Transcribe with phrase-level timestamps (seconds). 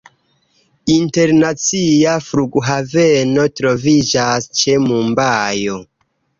[0.93, 5.81] Internacia flughaveno troviĝas ĉe Mumbajo.